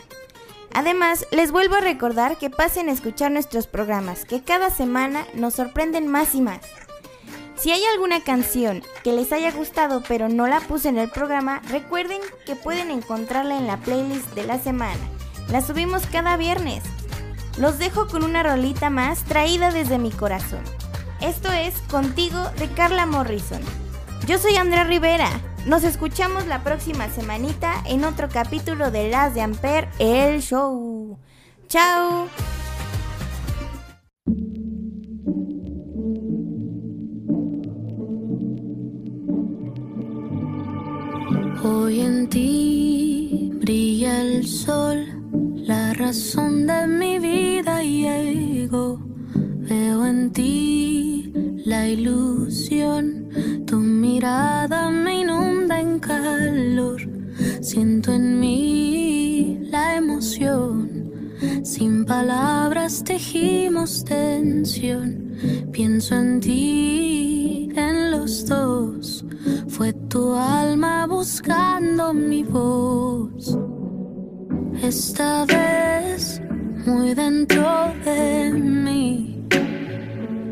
Además, 0.73 1.25
les 1.31 1.51
vuelvo 1.51 1.75
a 1.75 1.81
recordar 1.81 2.37
que 2.37 2.49
pasen 2.49 2.89
a 2.89 2.91
escuchar 2.91 3.31
nuestros 3.31 3.67
programas, 3.67 4.23
que 4.23 4.43
cada 4.43 4.69
semana 4.69 5.25
nos 5.33 5.55
sorprenden 5.55 6.07
más 6.07 6.35
y 6.35 6.41
más. 6.41 6.61
Si 7.57 7.71
hay 7.71 7.83
alguna 7.85 8.23
canción 8.23 8.83
que 9.03 9.11
les 9.11 9.33
haya 9.33 9.51
gustado 9.51 10.01
pero 10.07 10.29
no 10.29 10.47
la 10.47 10.61
puse 10.61 10.87
en 10.87 10.97
el 10.97 11.09
programa, 11.09 11.61
recuerden 11.67 12.21
que 12.45 12.55
pueden 12.55 12.89
encontrarla 12.89 13.57
en 13.57 13.67
la 13.67 13.77
playlist 13.77 14.33
de 14.33 14.45
la 14.45 14.59
semana. 14.59 15.01
La 15.49 15.61
subimos 15.61 16.05
cada 16.05 16.37
viernes. 16.37 16.83
Los 17.59 17.77
dejo 17.77 18.07
con 18.07 18.23
una 18.23 18.41
rolita 18.41 18.89
más 18.89 19.25
traída 19.25 19.69
desde 19.69 19.97
mi 19.97 20.11
corazón. 20.11 20.63
Esto 21.19 21.51
es 21.51 21.77
Contigo 21.91 22.41
de 22.57 22.69
Carla 22.69 23.05
Morrison. 23.05 23.59
Yo 24.25 24.37
soy 24.37 24.55
Andrea 24.55 24.85
Rivera. 24.85 25.29
Nos 25.65 25.83
escuchamos 25.83 26.47
la 26.47 26.63
próxima 26.63 27.09
semanita 27.09 27.73
en 27.85 28.05
otro 28.05 28.29
capítulo 28.29 28.91
de 28.91 29.09
Las 29.09 29.35
de 29.35 29.41
Amper, 29.41 29.89
el 29.99 30.41
show. 30.41 31.19
Chao. 31.67 32.29
Hoy 41.61 41.99
en 41.99 42.29
ti 42.29 43.51
brilla 43.55 44.21
el 44.21 44.47
sol, 44.47 45.18
la 45.69 45.93
razón 45.93 46.65
de 46.65 46.87
mi 46.87 47.19
vida 47.19 47.83
llegó. 47.83 48.99
Veo 49.69 50.03
en 50.03 50.31
ti 50.31 51.31
la 51.63 51.87
ilusión, 51.87 53.29
tu 53.67 53.77
mirada 53.77 54.89
me 54.89 55.21
inunda 55.21 55.79
en 55.79 55.99
calor. 55.99 56.99
Siento 57.61 58.11
en 58.11 58.39
mí 58.39 59.59
la 59.69 59.97
emoción, 59.97 61.11
sin 61.63 62.03
palabras 62.03 63.03
tejimos 63.03 64.03
tensión. 64.03 65.35
Pienso 65.71 66.15
en 66.15 66.39
ti, 66.39 67.69
en 67.75 68.09
los 68.09 68.47
dos. 68.47 69.23
Fue 69.67 69.93
tu 69.93 70.33
alma 70.33 71.05
buscando 71.05 72.11
mi 72.11 72.43
voz. 72.43 73.68
Esta 74.81 75.45
vez, 75.45 76.41
muy 76.85 77.13
dentro 77.13 77.93
de 78.05 78.51
mí, 78.51 79.45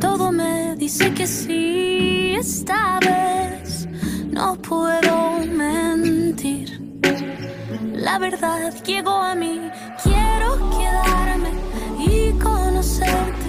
todo 0.01 0.31
me 0.31 0.75
dice 0.75 1.13
que 1.13 1.25
sí. 1.25 2.35
Esta 2.37 2.99
vez, 2.99 3.87
no 4.29 4.55
puedo 4.61 5.39
mentir. 5.39 6.79
La 7.93 8.19
verdad 8.19 8.73
llegó 8.85 9.15
a 9.15 9.33
mí. 9.33 9.61
Quiero 10.03 10.69
quedarme 10.77 11.51
y 11.97 12.31
conocerte. 12.37 13.47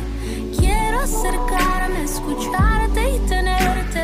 Quiero 0.58 1.00
acercarme, 1.00 2.04
escucharte 2.04 3.16
y 3.16 3.18
tenerte. 3.28 3.97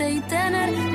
amarte 0.00 0.10
y 0.12 0.20
tener 0.20 0.89